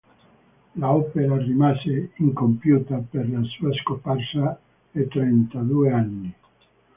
L'opera 0.83 1.37
rimase 1.41 1.93
incompiuta 2.17 3.03
per 3.11 3.29
la 3.29 3.43
sua 3.43 3.71
scomparsa 3.75 4.49
a 4.49 4.57
trentadue 5.07 5.91
anni. 5.91 6.33